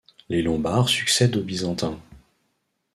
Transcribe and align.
Les 0.29 0.41
Lombards 0.41 0.89
succèdent 0.89 1.37
aux 1.37 1.43
Byzantins. 1.43 1.99